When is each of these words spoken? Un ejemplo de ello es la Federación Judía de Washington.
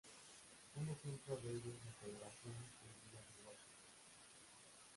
Un 0.77 0.89
ejemplo 0.89 1.37
de 1.37 1.49
ello 1.51 1.69
es 1.77 1.85
la 1.85 1.91
Federación 2.01 2.55
Judía 2.81 3.21
de 3.21 3.43
Washington. 3.45 3.91